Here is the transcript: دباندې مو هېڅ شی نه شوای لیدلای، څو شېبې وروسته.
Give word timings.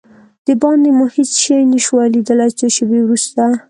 دباندې 0.47 0.89
مو 0.97 1.05
هېڅ 1.15 1.31
شی 1.43 1.57
نه 1.71 1.79
شوای 1.85 2.07
لیدلای، 2.13 2.51
څو 2.59 2.65
شېبې 2.75 2.99
وروسته. 3.03 3.43